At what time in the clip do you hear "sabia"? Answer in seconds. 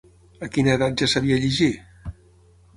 1.13-1.39